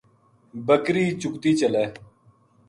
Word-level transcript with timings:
بکری 0.65 1.05
چُگتی 1.21 1.51
چلے 1.59 1.85